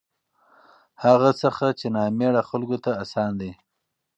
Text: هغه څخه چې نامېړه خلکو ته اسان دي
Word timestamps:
هغه 1.03 1.29
څخه 1.41 1.65
چې 1.79 1.87
نامېړه 1.95 2.41
خلکو 2.49 2.77
ته 2.83 2.91
اسان 3.03 3.31
دي 3.41 3.51